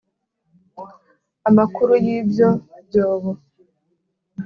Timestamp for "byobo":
2.85-3.31